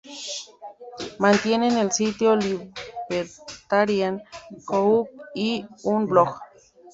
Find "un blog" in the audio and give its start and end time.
5.83-6.39